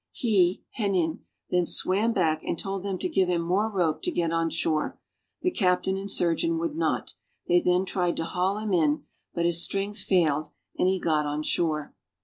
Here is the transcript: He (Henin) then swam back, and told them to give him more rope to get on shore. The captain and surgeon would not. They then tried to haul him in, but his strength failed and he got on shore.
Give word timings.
He 0.13 0.63
(Henin) 0.79 1.19
then 1.51 1.67
swam 1.67 2.11
back, 2.11 2.41
and 2.43 2.57
told 2.57 2.81
them 2.81 2.97
to 2.97 3.07
give 3.07 3.27
him 3.29 3.43
more 3.43 3.69
rope 3.69 4.01
to 4.01 4.09
get 4.11 4.31
on 4.31 4.49
shore. 4.49 4.97
The 5.43 5.51
captain 5.51 5.95
and 5.95 6.09
surgeon 6.09 6.57
would 6.57 6.75
not. 6.75 7.13
They 7.47 7.61
then 7.61 7.85
tried 7.85 8.17
to 8.17 8.23
haul 8.23 8.57
him 8.57 8.73
in, 8.73 9.03
but 9.35 9.45
his 9.45 9.61
strength 9.61 9.99
failed 9.99 10.49
and 10.75 10.87
he 10.87 10.99
got 10.99 11.27
on 11.27 11.43
shore. 11.43 11.93